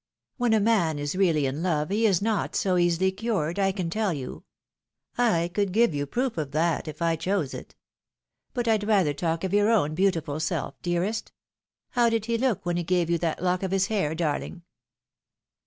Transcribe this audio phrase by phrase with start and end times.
[0.37, 3.91] When a man is really in love, he is not so easily cured, I can
[3.91, 4.45] tell you.
[5.15, 7.75] I could give you proof of that if I choose it.
[8.55, 11.31] But Pd rather talk of your own beautiful self, dearest.
[11.91, 14.63] How did he look when he gave you that lock of his hair, darhng